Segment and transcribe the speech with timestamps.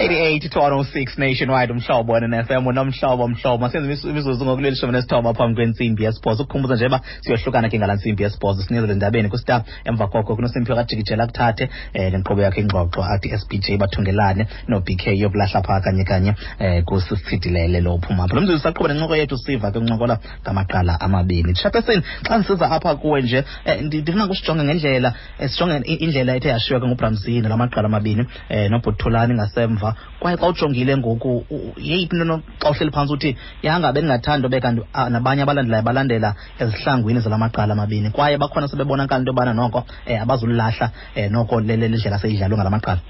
[0.00, 6.04] 88 to 106 nationwide umhlobo nfm unomhlobo mhlobo masenze imizuzu ngokuleli shumi nesithoba phambi kwentsimbi
[6.04, 10.76] yesibhozo ukukhumbuza nje uba siyohlukana ke ngala ntsimbi yesibhozo sinizele ndabeni kusita emva koko kunosimphiwe
[10.76, 11.64] kajikijela kuthathe
[11.94, 17.94] um nenkqubo yakhe ingxoxo athi sbj bathungelane no-bk yokulahla phaa kanye kanye um kusisithidilele lo
[17.94, 21.52] uphuma lo mzuzu saqhuba nencoko yethu siva ke kuncokola ngamaqala amabini.
[21.52, 25.14] Tshapesini xa ndisiza apha kuwe nje um ndifuna kusijonge ngendlela
[25.46, 29.89] sijonge indlela ethe yashiywa ke ngubramzini la maqala amabini um nobhuthulani ngasemva
[30.20, 31.44] kwaye xa ujongile ngoku
[31.76, 37.38] yeyiphi into xa uhleli phantsi uthi yanga bendingathanda ube kanti nabanye abalandelayo balandela ezihlangwini zala
[37.38, 38.10] maqala amabini.
[38.10, 43.00] Kwaye bakhona sebebonakala into yobana noko um abazulilahla um noko ndlela seyidlalwe ngala maqala.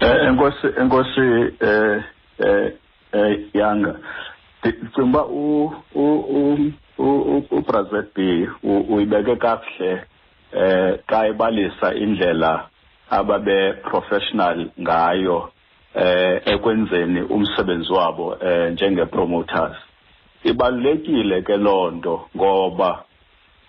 [0.00, 1.26] Eh enkosi enkosi
[1.60, 2.02] eh
[3.12, 3.94] eh yanga
[4.60, 5.72] ndicinga uba u
[6.98, 10.02] u uBrazil B uyibeke kakuhle
[10.52, 12.68] eh xa ebalisa indlela
[13.10, 15.50] ababe professional ngayo
[15.94, 19.76] eh ekwenzeni umsebenzi wabo eh njenge promoters
[20.44, 23.04] ibalekile ke lonto ngoba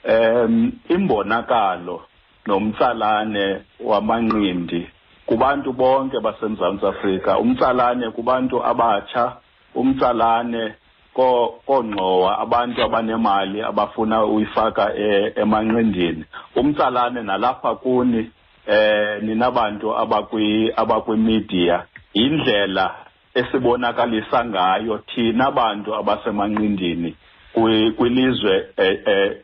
[0.03, 2.01] em imbonakalo
[2.47, 4.87] nomtsalane wamanqindi
[5.25, 9.37] kubantu bonke baseMzantsi Afrika umtsalane kubantu abatsha
[9.75, 10.73] umtsalane
[11.13, 14.95] koongqowa abantu abanemali abafuna uyifaka
[15.35, 16.23] emanqindini
[16.55, 18.31] umtsalane nalapha kuni
[18.67, 21.85] eh ninabantu abakwi abakwimedia.
[22.13, 22.95] Indlela
[23.33, 27.15] esibonakalisa ngayo thina abantu abasemanqindini
[27.97, 28.67] kwilizwe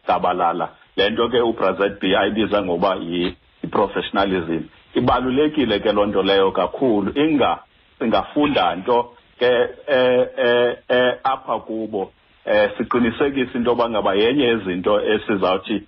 [0.08, 4.64] gabalala lento ke uBrazil B ayibiza ngoba yi-professionalism.
[4.94, 7.12] Ibalulekile ke loo nto leyo kakhulu.
[7.16, 7.60] Inga
[8.00, 9.52] singafunda nto ke
[9.88, 12.12] eh eh eh apha kubo.
[12.46, 15.84] Eh siqinisekise into yoba ngaba yenye yezinto esizawuthi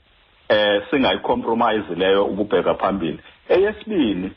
[0.49, 3.19] eh singayicompromise leyo ukubheka phambili.
[3.49, 4.31] Eyesibini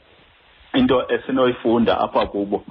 [0.74, 2.64] into esinoyifunda apha kubo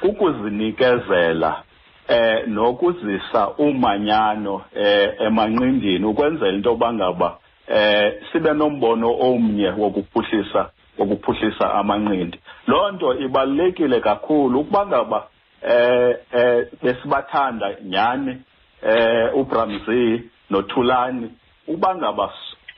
[0.00, 1.62] kukuzinikezela
[2.08, 7.38] eh nokuzisa umanyano eh emanqindini ukwenzela into yoba ngaba
[7.68, 15.26] eh sibe nombono omnye wokuphuhlisa wokuphuhlisa amanqindi loo nto ibalulekile kakhulu ukuba ngaba
[15.62, 18.36] eh eh besibathanda nyani
[18.82, 21.30] eh uBramzi noThulani
[21.68, 22.32] uba ngaba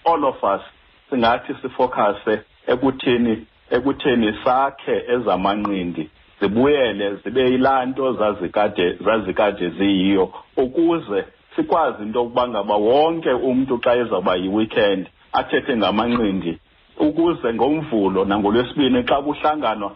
[0.04, 0.62] all of us
[1.10, 11.24] singathi sifocuse ekuthini ekutheni sakhe ezamanqindi zibuyele zibe yilanto zazikade zazikade ziyiyo ukuze
[11.56, 16.58] sikwazi into yokuba ngaba wonke umntu xa ezawuba yi-weekend athethe ngamanqindi
[16.98, 19.90] ukuze ngomvulo nangolwesibini xa kuhlanganwa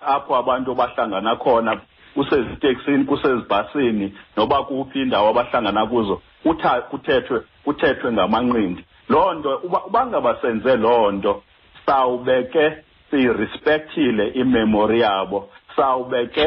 [0.00, 1.80] apho abantu bahlangana khona
[2.14, 6.22] kuseziteksini kusezibhasini noba kuphi indawo abahlangana kuzo
[6.90, 8.84] kuthethwe kuthethwe ngamanqindi.
[9.12, 9.50] Loo nto
[9.86, 11.42] uba ngaba senze loo nto
[11.86, 12.36] sawube
[13.10, 16.46] siyirespekthile imemori yabo sawube ke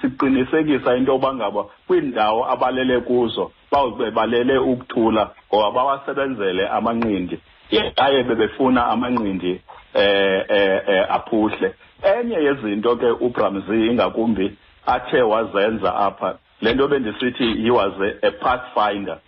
[0.00, 7.38] siqinisekisa into yoba ngaba kwiindawo abalele kuzo bawube balele ukuthula ngoba bawasebenzele amanqindi.
[7.70, 9.60] Yaye bebefuna amanqindi
[9.94, 11.74] eh eh aphuhle.
[12.02, 14.56] Enye yezinto ke uBramzi ingakumbi
[14.86, 19.18] athe wazenza apha lento bendisithi he was a, a pathfinder.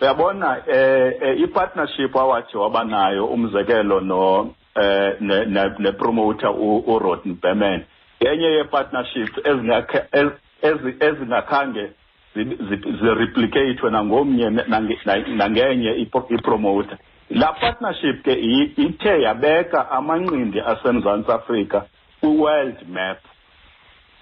[0.00, 6.50] Uyabona eh i-partnership awathi wabanayo umzekelo no eh ne promoter
[6.86, 7.84] uRodney Berman.
[8.20, 9.30] Yenye ye-partnership
[11.00, 11.90] ezingakhange
[13.00, 14.50] zireplicate nangomnye
[15.36, 16.98] nangenye ipromoter.
[17.30, 18.32] La partnership ke
[18.76, 21.86] ithe yabeka amanqindi asemzantsi afrika
[22.20, 23.18] kwi-world map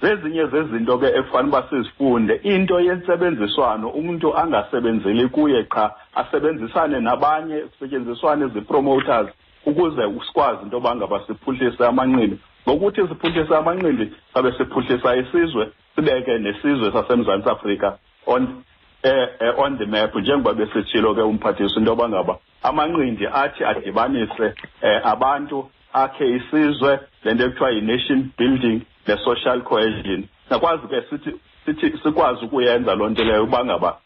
[0.04, 8.44] zezinye zezinto ke ekufanele uba sizifunde into yentsebenziswano umuntu angasebenzeli kuye qha asebenzisane nabanye kusetyenziswane
[8.44, 9.28] ezi-promoters
[9.66, 12.38] ukuze sikwazi into yoba ngaba siphuhlise amanqindi.
[12.68, 18.62] Ngokuthi siphuhlise amanqindi sabe siphuhlisa isizwe sibeke nesizwe sasemzantsi afrika on
[19.02, 24.54] eh, eh on the map njengoba besitshilo ke umphathiswa into yoba ngaba amanqindi athi adibanise
[24.82, 30.28] eh, abantu akhe isizwe le nto ekuthiwa yi-nation building ne-social cohesion.
[30.50, 31.34] Nakwazi ke sithi
[31.64, 33.98] sithi sikwazi ukuyenza loo nto leyo uba ngaba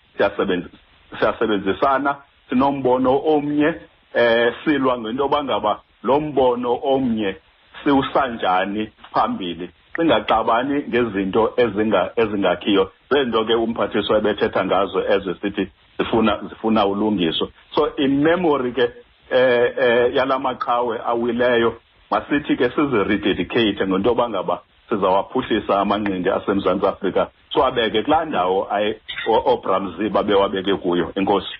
[1.18, 2.16] siyasebenzisana
[2.48, 3.74] sinombono omnye
[4.14, 7.36] eh silwa ngento yoba ngaba lo mbono omnye
[7.84, 9.70] siwusanjani phambili.
[9.96, 12.92] Singaxabani ngezinto ezinga ezingakhiyo.
[13.10, 15.68] Zento ke umphathiswa ebethetha ngazo ezesithi
[15.98, 17.50] zifuna zifuna ulungiso.
[17.74, 18.90] So in memory ke
[19.30, 21.80] eh eh yalamaqhawe awileyo
[22.10, 27.28] masithi ke sizirededicate ngento yoba ngaba sizawaphuhlisa amanqindi asemzantsi afrika.
[27.52, 28.68] Siwabeke kulaa ndawo
[29.44, 31.54] obramzi babewabeke kuyo enkosi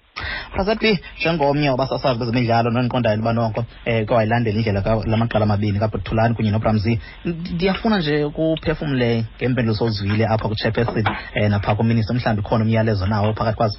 [0.53, 7.01] prasatli njengomnye wabasasazi bezemidlalo nondiqondayo liba noko um kwawayilandela indlela lamaqala amabini kabhuthulani kunye nobramzi
[7.25, 13.57] ndiyafuna nje kuphefumle ngempendulo sozwile apha kuchairperson um naphaa kuminista mhlawumbi khona umyalezo nawo phakathi
[13.57, 13.79] kwazo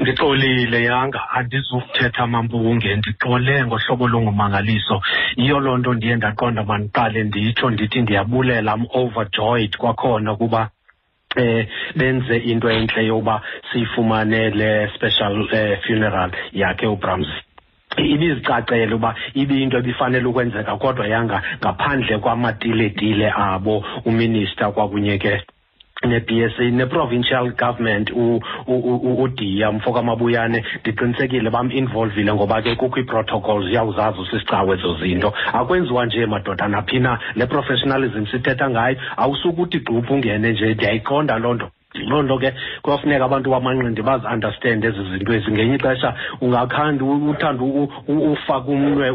[0.00, 1.30] ndixolile yanga.
[1.30, 5.02] Andizukuthetha mampunge ndixole ngohlobo lungumangaliso
[5.36, 10.70] yiyo loo nto ndiye ndaqonda mandiqale nditsho ndithi ndiyabulela am overjoyed kwakhona kuba
[11.36, 11.66] eh
[11.96, 13.42] benze into entle yokuba
[13.72, 17.42] siyifumane le special eh, funeral yakhe uBramsey.
[17.96, 25.42] Ibizicacele uba ibiyinto ebifanele ukwenzeka kodwa yanga ngaphandle kwamatiletile abo uminister kwakunye ke
[26.06, 28.10] ne-BSA ne-provincial government
[28.66, 35.32] udiya mfoka mabuyane ndiqinisekile bam-involvile ngoba ke kukho ii-protocols iyawuzazi usisicawe ezo zinto.
[35.52, 41.54] Akwenziwa nje madoda naphi na le professionalism sithetha ngayo awusukuthi gquphu ungene nje ndiyayiqonda loo
[41.54, 41.68] nto.
[41.94, 42.52] Loo nto ke
[42.82, 45.50] kuyafuneka abantu bamanqindi bazi-understand ezi zinto ezi.
[45.50, 47.64] Ngenye ixesha ungakhandi uthanda
[48.08, 49.06] ufaka umnwe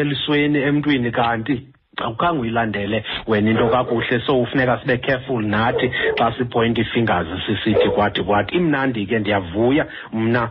[0.00, 1.66] elisweni emntwini kanti
[1.96, 8.22] awukhange uyilandele wena into kakuhle so ufuneka sibe careful nathi xa sipoint ii-fingers sisithi kwathi
[8.22, 9.86] kwathi imnandi ke ndiyavuya.
[10.12, 10.50] Mna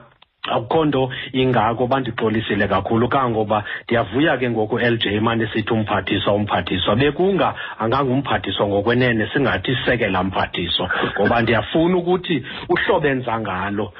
[0.51, 6.95] akukho nto ingako bandixolisile kakhulu kangoba ndiyavuya ke ngoku l j mane sithi umphathiswa umphathiswa.
[6.95, 10.89] Bekunga angangumphathiswa ngokwenene singathi sekela mphathiswa.
[11.19, 13.93] Ngoba ndiyafuna ukuthi uhlobo enza ngalo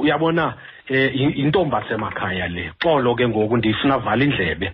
[0.00, 0.54] uyabona
[0.90, 0.96] um
[1.36, 2.72] yintombi asemakhaya le.
[2.82, 4.72] Xolo ke ngoku ndiyifuna vala indlebe.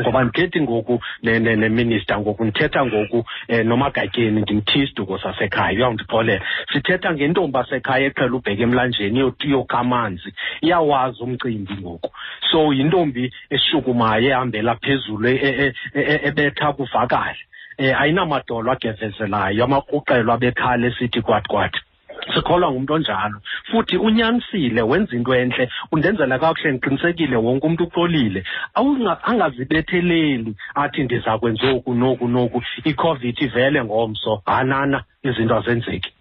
[0.00, 6.44] Ngoba ndithethi ngoku neminister ngoku ndithetha ngoku um nomagatyeni ndimthi isiduko sasekhaya uyawundixolela.
[6.72, 10.30] Sithetha ngentombi asekhaya eqhela ubheka emlanjeni iyokha amanzi.
[10.60, 12.10] Iyawazi umcimbi ngoku.
[12.50, 15.28] So yintombi eshukumayo ehambela phezulu
[16.28, 17.42] ebetha kuvakale.
[17.78, 21.80] Um ayinamadolo agevezelayo amakruqelo abekhala esithi kwathi kwathi
[22.34, 23.40] sikholwa ngumntu onjalo.
[23.70, 28.44] Futhi unyanisile wenza into entle undenzela kakuhle ndiqinisekile wonke umntu uxolile.
[29.22, 34.42] Angazibetheleli athi ndiza kwenza oku noku noku icovid ivele ngomso.
[34.46, 36.12] Hanana izinto azenzeki.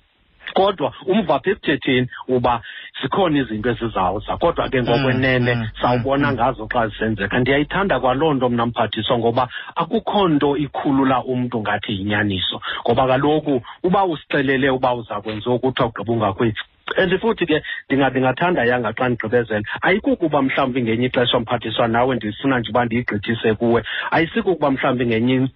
[0.53, 2.61] Kodwa umva pha ekuthetheni uba
[3.01, 8.49] zikhona izinto ezizawuza kodwa ke ngokwenene mm, sawubona mm, ngazo xa zisenzeka ndiyayithanda kwaloo nto
[8.49, 12.61] mna mphathiswa ngoba akukho nto ikhulula umntu ngathi yinyaniso.
[12.83, 16.63] Ngoba kaloku uba usixelele uba uza kwenza okuthiwa ugqiba ungakwethu.
[16.97, 22.69] And futhi ke ndingathanda yanga xa ndigqibezela ayikukuba mhlawumbi ngenye ixesha mphathiswa nawe ndifuna nje
[22.69, 23.83] uba ndiyigqithise kuwe.
[24.11, 25.49] Ayisikukuba mhlawumbi ngenye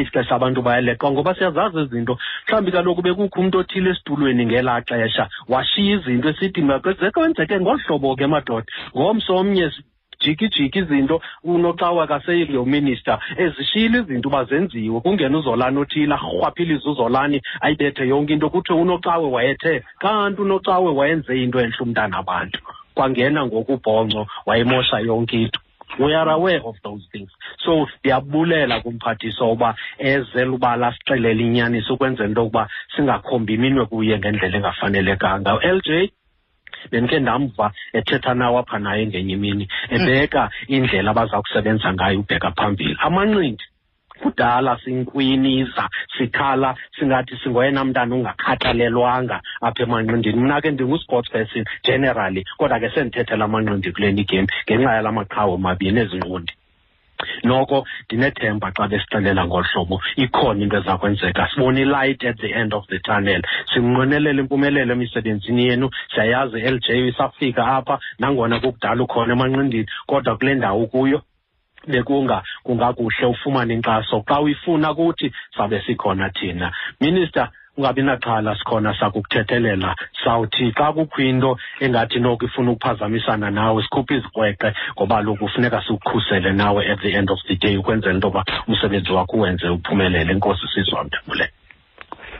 [0.00, 2.18] ixesha abantu bayaleqa ngoba siyazazi izinto.
[2.46, 5.28] Mhlawumbi kaloku bekukho umntu othile esitulweni ngelaa xesha.
[5.48, 6.62] Washiya izinto esithi
[7.12, 8.66] kwenzeke ngolu hlobo ke madoda.
[8.96, 9.70] Ngomso omnye
[10.20, 12.66] jikijiki izinto unocawa kaseyiyo
[13.36, 15.00] ezishiyile izinto uba zenziwe.
[15.00, 18.50] Kungena uzolani othile arhwaphilize uzolani ayibethe yonke into.
[18.50, 22.58] Kuthiwe unocawe wayethe kanti unocawe wayenze into entle umntana abantu
[22.94, 25.60] kwangena ngokubhonco wayemosha yonke into
[25.98, 27.30] we are aware of those things.
[27.64, 34.56] So ndiyabulela kumphathiswa uba ezela uba lasixelela inyaniso ukwenzela into yokuba singakhombi iminwe kuye ngendlela
[34.56, 35.54] engafanelekanga.
[35.54, 36.12] U-l j
[36.90, 42.96] bendike ndamva ethetha nawo apha naye ngenye imini ebeka indlela abaza kusebenza ngayo ubheka phambili.
[43.00, 43.64] Amanqindi
[44.22, 45.84] kudala sinkwiniza
[46.18, 50.40] sikhala singathi singoyena mntana ungakhathalelwanga apha emanqindini.
[50.40, 56.00] Mna ke ndingu-sports person generally kodwa ke sendithethela amanqindi kule game ngenxa yala maqhawe mabini
[56.00, 56.52] ezinqundi
[57.44, 61.48] noko ndinethemba xa besixelela ngolu hlobo ikhona into eza kwenzeka.
[61.50, 63.42] Sibone ilight at the end of the tunnel.
[63.72, 65.90] Simnqwenelela impumelelo emisebenzini yenu.
[66.14, 71.22] Siyayazi i-l j isafika apha nangona kukudala ukhona emanqindini kodwa kule ndawo kuyo
[71.88, 74.24] bekunga kungakuhle ufumane inkxaso.
[74.28, 76.72] Xa uyifuna kuthi sabe sikhona thina.
[77.00, 79.94] Minister ungabi naxhala sikhona sakukuthethelela.
[80.24, 86.52] Sawuthi xa kukho into engathi noko ifuna ukuphazamisana nawe sikhuphe izikrweqe ngoba loku kufuneka sikukhusele
[86.52, 90.32] nawe at the end of the day ukwenzela into yoba umsebenzi wakho uwenze uphumelele.
[90.32, 91.50] Enkosi sizwamdabule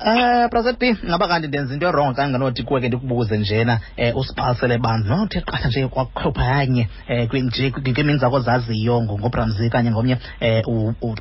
[0.04, 4.16] Eh President B ngaba kanti ndenza into wrong xa nganothi kuwe ke ndikubuze njena eh
[4.16, 5.08] usiphalsele bantu.
[5.08, 10.62] Nothi qatha nje kwakhopha yanye eh kwinje kwimini zakho zaziyo ngobramzi kanye ngomnye eh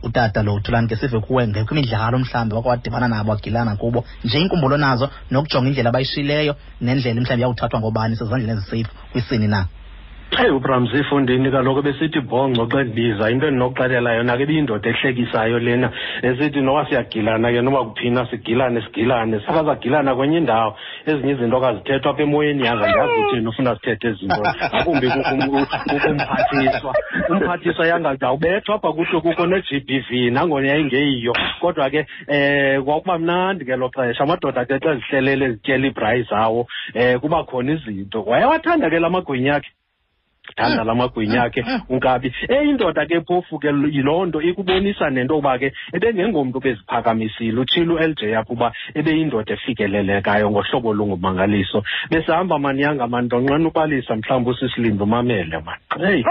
[0.04, 4.06] utata lo uthulani ke sive kuwe ngekwimidlalo mhlambi wakwadibana nabo agilana kubo.
[4.24, 9.66] Nje inkumbulo nazo nokujonga indlela abayishileyo nendlela mhlambe yawuthathwa ngobani sezandleni ezisafe kwisini na
[10.40, 15.92] eyi ubramsi ifundini kaloku besithi bhongco xa ndibiza into endinokuxelela yona ke ibiyindoda ehlekisayo lena.
[16.24, 19.40] Esithi noba siyagilana ke noba kuphina sigilane sigilane.
[19.46, 20.76] Sakazagilana kwenye indawo.
[21.06, 24.44] Ezinye izinto kazithethwa apha emoyeni yaza ndiyazi uthini ufuna sithethe ezinto.
[24.72, 26.96] Akumbi kukumphathiswa
[27.30, 31.34] umphathiswa yangazawubethwa apha kuhle kukho ne-g b v nangona yayingeyiyo.
[31.60, 34.24] Kodwa ke um kwakuba mnandi ngelo xesha.
[34.24, 38.24] Amadoda ke xa zihlelele zityela iibhrayi zawo um kuba khona izinto.
[38.24, 39.70] Wayewathanda ke la magwinya akhe
[40.56, 45.74] thanda la magwinya akhe unkabi eyindoda ke phofu ke yiloo nto ikubonisa nento yokuba ke
[45.94, 51.84] ebengengomntu beziphakamisile utshilo u-LJ apho uba ebeyindoda efikelelekayo ngohlobo olungumangaliso.
[52.10, 55.82] Besihamba maniyanga mandonqena ubalisa mhlawumbi usisilinda umamele mani.
[56.00, 56.24] Heyi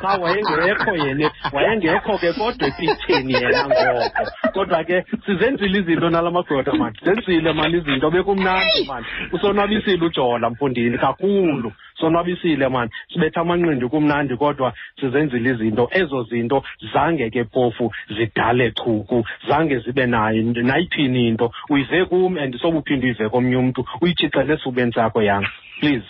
[0.00, 4.22] qha wayengekho yena wayengekho ke kodwa epitheni yena ngoko.
[4.52, 6.96] Kodwa ke sizenzile izinto nala madoda mani?
[7.04, 8.10] Zenzile mani izinto?
[8.10, 9.06] Bekumnandi mani?
[9.32, 11.72] Usonwabisile ujola mfundini kakhulu.
[12.00, 19.24] Sonwabisile mani sibetha amanqindi kumnandi kodwa sizenzile izinto ezo zinto zange ke phofu zidale chuku
[19.48, 25.22] zange zibe nayo nayiphini into uyive kum and sobuphinde uyive komnye umntu uyitshixele esubeni sakho
[25.22, 25.50] yanga
[25.80, 26.08] please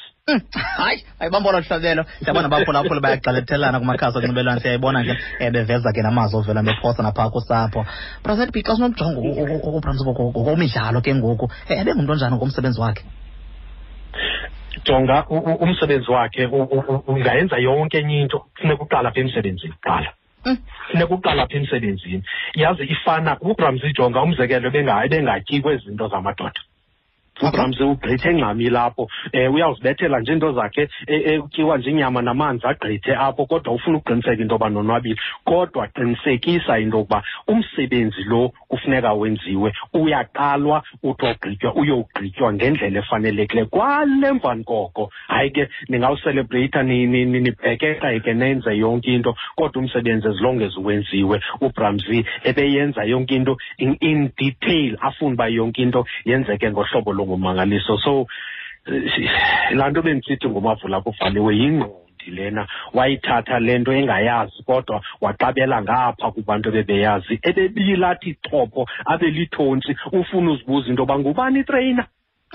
[0.76, 6.62] hayi ayibambolo hlabelo siyabona baphulaphula bayagxalethelana kumakhasi onxibelelwano siyayibona ke um beveza ke namazwi ovela
[6.62, 7.80] bephosa naphaa kusapho
[8.25, 9.21] braset b xa sinomjongo
[9.78, 13.04] ubrams ngokomidlalo ke ngoku ebengumntu onjani ngomsebenzi wakhe
[14.85, 15.26] jonga
[15.61, 16.47] umsebenzi wakhe
[17.06, 20.12] ungayenza yonke enye into funeka uqala apha emsebenzini kuqala.
[20.90, 22.23] Funeka uqala apha emsebenzini.
[22.54, 26.61] Yazi ifana ubramsi jonga umzekelo ebengatyi kwezi zinto zamadoda.
[27.42, 33.47] Ubramsi ugqithe engxami lapho um uyawuzibethela nje into zakhe ekutyiwa nje inyama namanzi agqithe apho
[33.47, 35.16] kodwa ufuna ukuqiniseka into yoba nonwabile.
[35.45, 43.66] Kodwa qinisekisa into yokuba umsebenzi lo kufuneka wenziwe uyaqalwa uthi ogqitywa uyowugqitywa ngendlela efanelekileyo.
[43.66, 51.40] Kwale mvani koko hayi ke ningawuselebreyitha nibhekeka ke nenze yonke into kodwa umsebenzi ezilongeza wenziwe.
[51.61, 58.26] Ubramsi ebeyenza yonke into in detail afune uba yonke into yenzeke ngohlobo ngumangaliso so
[59.76, 62.66] laa nto bendisithi ngumavula kuvaliwe yingqondi lena.
[62.94, 67.40] Wayithatha le nto engayazi kodwa waqabela ngapha kubantu ebebeyazi.
[67.42, 72.06] Ebebilathi chopho abe lithontsi ufuna uzibuza into yoba ngubani itreyina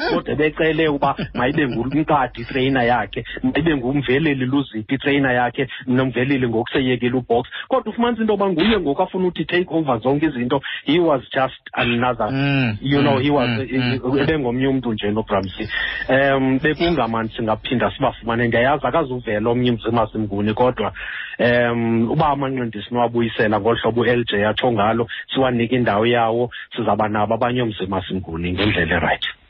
[0.10, 7.48] kodwa becele uba mayibe ngumkadi itreyina yakhe mayibe ngumveleli luziphi itreyina yakhe nomveleli ngokuseyekela ubox.
[7.68, 10.62] Kodwa ufumanisa into yoba nguye ngoku afuna uthi take over zonke izinto.
[10.86, 14.20] He was just another Mm, you know he mm, was mm, mm.
[14.20, 15.70] ebengomnye umntu nje nobramsi
[16.10, 18.48] um bekungamani singaphinda sibafumane.
[18.48, 20.94] Ndiyayazi akazuvela omnye umzima simnguni kodwa
[21.40, 27.62] um uba amanqindi sinowabuyisela ngolu hlobo u-LJ atsho ngalo siwanike indawo yawo sizawuba nabo abanye
[27.62, 29.43] umzima simnguni ngendlela erayithi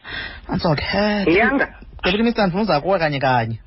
[0.48, 0.84] antsoke
[1.28, 1.68] Yanga.
[2.02, 3.58] gqibile imistandi funa uza kuwe kanye kanye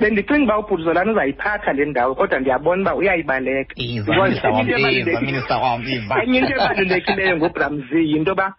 [0.00, 4.72] bendicinga uba ubhuduzolana uzayiphatha le ndawo kodwa ndiyabona uba uyayibaleka iza Because minista wam enye
[4.74, 8.54] into iza ebalulekile- minista wam iza enye into ebalulekileyo ngobramzi yinto yoba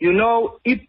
[0.00, 0.88] you know i-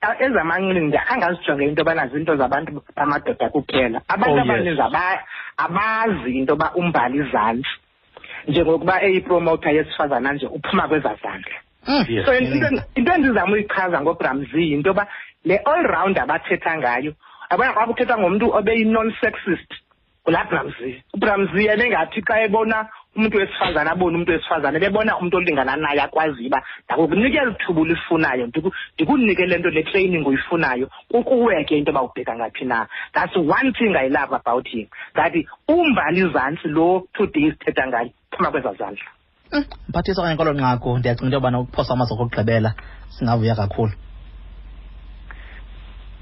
[0.00, 4.44] a- ezamanqindi angazijonge into yobana zinto zabantu bamadoda kuphela abantu Oh, yes.
[4.50, 5.22] abaninzi aba-
[5.56, 7.68] abazi into yoba umbali izantsi
[8.48, 11.65] njengokuba eyipromota yesifazana nje uphuma kwezaa zandla Yes.
[12.24, 15.06] So into into endizama uyichaza ngobramzi yinto yoba
[15.44, 17.12] le all round abathetha ngayo
[17.50, 19.70] abona xa kuthethwa ngomntu obeyi-non sexist
[20.26, 25.76] ngulaa bramzi ubramzi yena engathi xa ebona umntu wesifazane abone umntu wesifazane bebona umntu olingana
[25.76, 31.64] naye akwaziyo uba ndakukunika eli thuba ulifunayo ndiku- ndikunike le nto le training uyifunayo kukuwe
[31.64, 32.86] ke into yoba ubheka ngaphi na.
[33.14, 35.32] That's one thing i love about him that
[35.68, 39.04] umbali zantsi lo today sithetha ngayo phuma kwezaa zandla.
[39.06, 39.15] Mm,
[39.88, 42.74] mphathiswa kanye kwelo nqaku ndiyacinga into yobana ukuphosa amazwi okugqibela
[43.14, 43.92] singavuya kakhulu.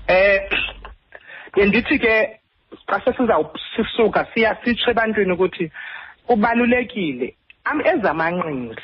[0.09, 0.41] Eh
[1.57, 2.15] bendithi ke
[2.89, 5.71] xa sesizawusisuka siya sitsho ebantwini ukuthi
[6.27, 8.83] kubalulekile am ezamanqindi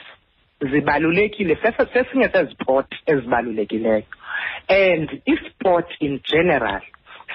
[0.61, 4.05] zibalulekile sese- sesinye seziport ezibalulekileyo.
[4.69, 6.81] And isport in general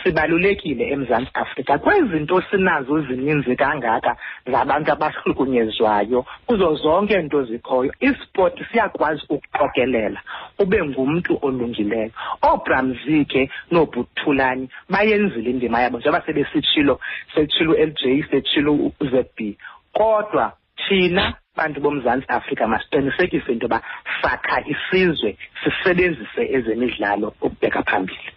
[0.05, 1.77] sibalulekile emzantsi afrika.
[1.77, 4.17] Kwezinto sinazo zininzi kangaka
[4.51, 6.25] zabantu abahlukunyezwayo.
[6.47, 10.21] Kuzo zonke into zikhoyo isport siyakwazi ukuqokelela
[10.59, 12.11] ube ngumntu olungileyo.
[12.41, 16.99] Oobramzi ke noobhuthulani bayenzile indima yabo njengoba sebesitshilo
[17.35, 19.57] setshilo u-LJ setshilo u-ZB
[19.93, 20.53] kodwa
[20.87, 23.81] thina bantu bomzantsi afrika masiqinisekise into yoba
[24.21, 28.34] sakha isizwe sisebenzise ezemidlalo ukubheka phambili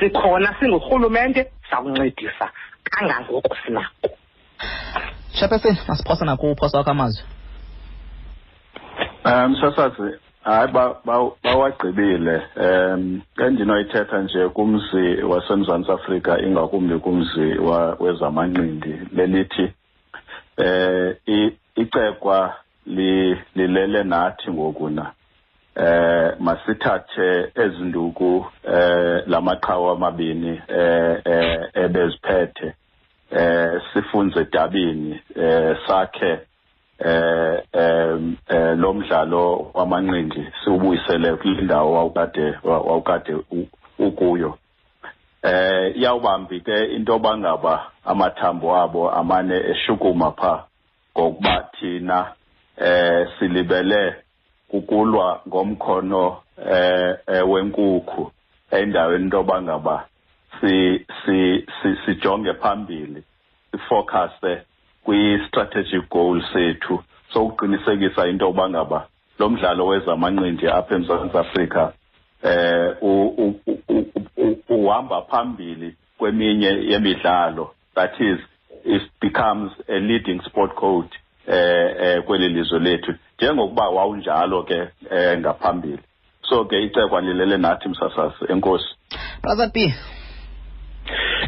[0.00, 2.50] sikhona singurhulumente sawuncedisa.
[2.90, 4.08] Kangangoko sinako.
[5.32, 7.24] Shapesini masiphosa nakuphosa uphosa wakho amazwi.
[9.24, 12.42] Um msasazi hayi ba- ba- bawagqibile.
[12.56, 17.40] Um endinoyithetha nje kumzi wasemzantsi afrika ingakumbi kumzi
[18.00, 19.72] wezamanqindi lelithi
[20.58, 22.54] um i- icekwa
[22.86, 25.12] li- lilele nathi ngokuna
[25.76, 32.74] eh masithathe ezinduku eh lamaqhawe amabini eh eh ebeziphethe
[33.30, 36.38] eh sifunze dabini eh sakhe
[36.98, 43.36] eh eh, lo mdlalo wamanqindi siubuyisele kulindawo wawukade wawukade
[43.98, 44.58] ukuyo.
[45.42, 50.64] Eh iyawubambi ke into bangaba amathambo abo amane eshukuma pha
[51.18, 52.32] ngokuba thina
[52.76, 54.14] eh silibele
[54.68, 56.36] kukulwa ngomkhono
[56.70, 58.32] eh eh, wenkukhu
[58.70, 60.06] endaweni into bangaba
[60.60, 63.22] si si si- sijonge phambili
[63.72, 64.62] sifocusse
[65.04, 69.06] kwi-strategic goal sethu sokuqinisekisa into yokuba ngaba
[69.38, 71.92] lo mdlalo wezamanqindi apha emzantsi afrika
[72.42, 78.38] eh u- u- u- u- u- uhamba phambili kweminye yemidlalo that is
[78.84, 81.08] it becomes a leading sport code
[81.46, 86.02] eh eh kweli lizwe lethu njengokuba wawunjalo ke eh ngaphambili.
[86.48, 88.88] So ke icekwa lilele nathi msasasi enkosi.
[89.42, 89.94] Brother b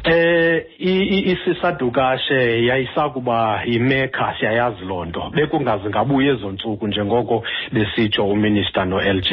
[0.09, 5.31] eh i- i- isisadukashe yayisakuba yimekha siyayazi loo nto.
[5.35, 9.33] Bekungaze ngabuya ezo ntsuku njengoko besitsho uminister no-lj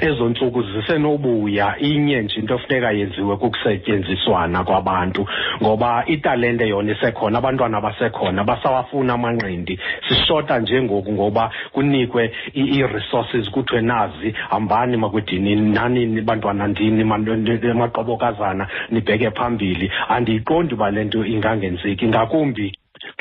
[0.00, 1.74] ezo ntsuku zisenobuya.
[1.78, 5.26] Inye nje into efuneka yenziwe kukusetyenziswana kwabantu
[5.62, 9.78] ngoba italente yona isekhona abantwana basekhona basawafuna amanqindi.
[10.08, 17.26] Sishota nje ngoku ngoba kunikwe i- ii-resources kuthiwe nazi hambani makwidinini nanini bantwana ndini man-
[17.70, 19.90] amaqobokazana nibheke phambili.
[20.16, 22.66] Andiyiqondi uba le nto ingangenzeki ngakumbi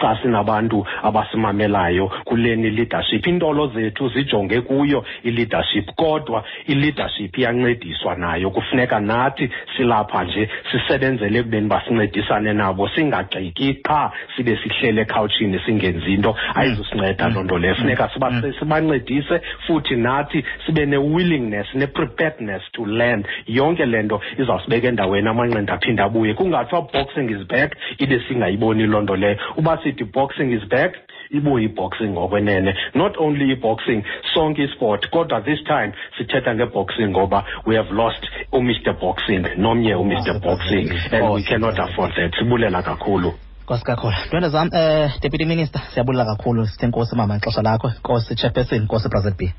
[0.01, 2.11] xa sinabantu abasimamelayo.
[2.25, 8.49] Kuleni leadership iintolo zethu zijonge kuyo i-leadership kodwa i-leadership iyancediswa nayo.
[8.51, 16.35] Kufuneka nathi silapha nje sisebenzele ekubeni basincedisane nabo singagxiki qha sibe sihlele ekhawutshini singenzi into.
[16.55, 17.75] Ayizusinceda loo nto leyo.
[17.75, 23.23] Funeka siba- sibancedise futhi nathi sibe ne-willingness ne-preparedness to learn.
[23.47, 26.33] Yonke le nto izawusibeka endaweni amanqindi aphinde abuye.
[26.33, 29.37] Kungathiwa boxing is back ibe singayiboni loo nto leyo.
[29.57, 30.95] Uba sithi boxing is back
[31.31, 32.73] ibuye i-boxing ngokwenene.
[32.93, 34.03] Not only i-boxing
[34.33, 40.39] sonke isport kodwa this time sithetha ngeboxing ngoba we have lost umr boxing nomnye umr
[40.39, 42.33] boxing and we cannot afford that.
[42.39, 43.33] Sibulela kakhulu.
[43.63, 44.15] Nkosi kakhulu.
[44.27, 46.67] Ntwenda zam um deputy minister siyabulela kakhulu.
[46.67, 47.89] Sithe nkosi mama ixesha lakho.
[47.99, 49.53] Nkosi chairperson nkosi president b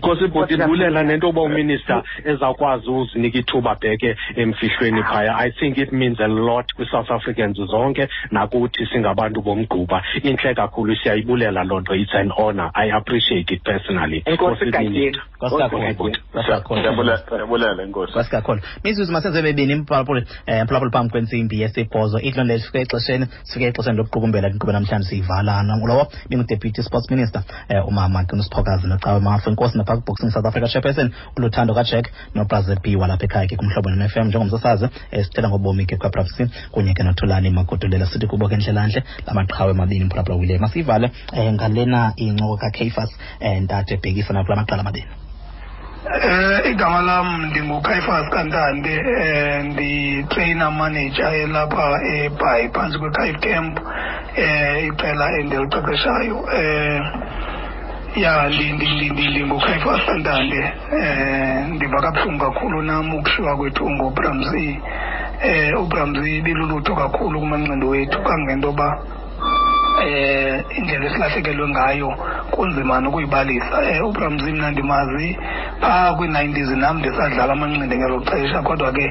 [0.00, 5.36] Nkosi bhuti ndibulela nento yoba uminister ezawukwazi uzinika ithuba bheke emfihlweni phaya.
[5.36, 10.02] I think it means a lot kwi-south africans zonke nakuthi singabantu bomgquba.
[10.22, 11.94] Intle kakhulu siyayibulela loo nto.
[11.94, 12.70] It's an honor.
[12.74, 14.22] I appreciate it personally.
[14.26, 14.70] Nkosi
[18.30, 22.18] kakhulu mizuzu masenze bebini mphulaphuli um mphulaphuli phambi kwentsimbi yesibhozo.
[22.18, 25.76] Idlo nto sifike exesheni sifike exesheni lokuqukumbela inkqubo namhlanje siyivalana.
[25.86, 31.10] Lowo bingudeputy sports minister um umama unosiphokazi nocawe mafu inkosi napark boxing south africa chairperson
[31.36, 35.86] uluthando kajack nobrazil b walapha ekhaya ke kumhlobo n f m njengomsasazi esithela sithela ngobomi
[35.86, 41.10] ke kwaprafsi kunye ke nothulani magodolela sithi kubo ke ndlelantle lamaqhawe mabini mphulaphula wile masiyivale
[41.32, 45.10] um ngalena incoko kacaifas um ntate ebhekisa nakula maqala amabini
[46.00, 53.74] Eh igama lam ndinguKaifas Kantande eh ndi-trainer manager elapha eBhayi phantsi kwe-Kite Camp
[54.36, 57.00] eh iqela endiliqeqeshayo eh
[58.16, 64.80] ya ndi- ndi- ndi- ndi- ndinguKaifas Kantande eh ndiva kabuhlungu kakhulu nam ukushiywa kwethu ngubramzi
[65.42, 68.98] eh ubramzi bilulutho kakhulu kumanqindi wethu kangento yoba
[70.04, 72.08] eh indlela esilahlekelwe ngayo
[72.50, 73.76] kunzima nokuyibalisa.
[73.90, 75.38] Eh uBramzi mna ndimazi
[75.80, 79.06] phaa kwi-90s nam ndisadlala amanqindi ngelo xesha kodwa ke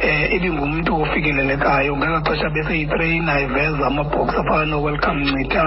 [0.00, 5.64] eh ibingumntu ofikelelekayo ngelo xesha beseyitreyina iveza amabhox afana nowelcome ncitha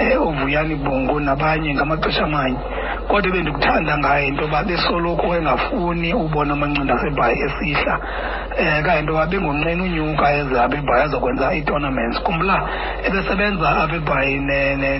[0.00, 2.58] um ovuyani bongo nabanye ngamaxesha amanye
[3.08, 7.98] kodwa bendikuthanda ngaye into yoba besoloko engafuni ubona amancindi asebhayi esihla
[8.58, 12.20] eh into yoba bengonqeni unyuka ezabebhayi ebhayi azokwenza ii-tournaments.
[12.22, 12.68] Kumla
[13.06, 14.98] ebesebenza apha ebhayi ne- ne-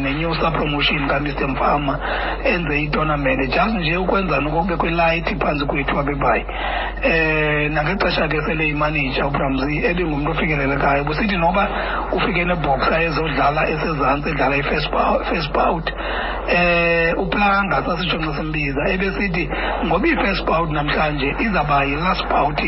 [0.50, 1.98] promotion kamr mfama
[2.44, 6.44] enze itournament just nje ukwenza nokokube kwelayithi phantsi kwethu apha ebhayi.
[7.02, 11.68] Eh nangexesha ke sele imanija ubramzi ebengumntu ofikelelekayo busithi noba
[12.12, 14.90] ufike nebhoxa ezodlala esezantsi edlala i-first
[15.52, 15.86] bout
[16.48, 19.48] eh uplanga sasitsho xa simbiza ebesithi
[19.86, 22.60] ngoba i-first bout namhlanje izawuba yi-last bout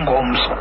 [0.00, 0.54] ngomso.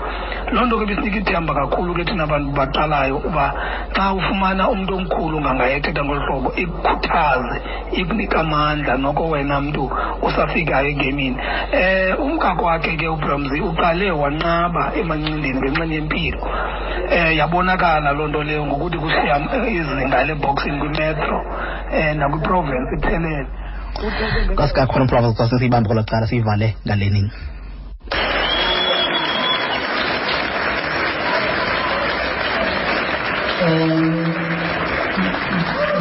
[0.51, 3.53] Loo nto ke besinika ithemba kakhulu ke thina bantu baqalayo uba
[3.95, 7.57] xa ufumana umntu omkhulu ngangaye ethetha ngolu hlobo ikukhuthaze
[7.91, 11.37] ikunika amandla noko wena mntu usafikayo egemini
[12.19, 16.39] um umkakho wakhe ke ubramsey uqale wanqaba emancindini ngenxeni yempilo.
[17.15, 19.35] Um yabonakala loo nto leyo ngokuthi kusiya
[19.67, 21.37] izinga leboxing kwimetro
[21.91, 23.64] um nakwiprovince iphelele
[24.55, 27.31] kwasikakhona umprovince xa sisiyibambe kwelo cala siyivale ngale nini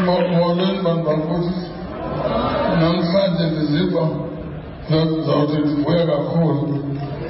[0.07, 1.54] molweni bantu bakuthi
[2.80, 4.04] namhlanje ndiziva
[5.26, 6.62] zawuthi ndivuya kakhulu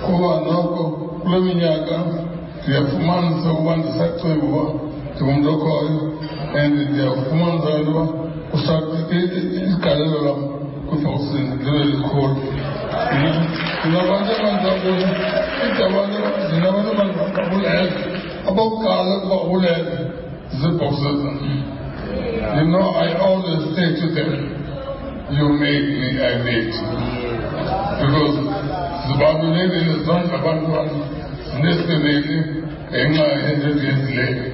[0.05, 0.83] kuba noko
[1.23, 1.97] kule minyaka
[2.63, 4.63] ndiyafumanisa ukuba ndisacinga uba
[5.15, 6.01] ndingumntu okhoyo
[6.61, 8.24] and ndiyafumanisa into yoba
[10.27, 10.41] lam
[13.85, 14.33] ndinabantu
[15.67, 16.91] idabantu ndinabantu
[22.57, 24.33] You know, I always say to them,
[25.33, 26.89] you made me, I made you.
[28.05, 28.37] Because
[29.09, 30.93] the Babylonian is not about one,
[32.95, 34.54] ngenxa yentetho yesileyo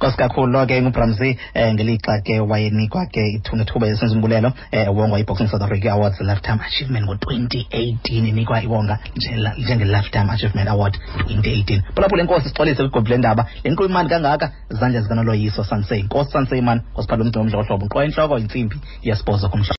[0.00, 5.62] endiyenzileyo lo ke ngubramzi um ngelixa ke wayenikwa ke ithuba esenzumbulelo um wongwa i-boxing south
[5.62, 8.98] africa awards lifetime achievement ngo-2018 inikwa iwonga
[9.58, 10.96] njenge-lifetime achievement award
[11.28, 14.52] 2018 phulaphula enkosi sixolise kwigombi lendaba le nkqubo imandi kangaka?
[14.70, 19.74] Zandla zikanoloyiso sansey nkosi sansey mani ngosiphala umntu omdla ohlobo nkqo intloko yintsimbi yesibhozo kumhla